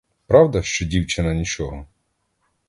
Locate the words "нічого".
1.33-1.87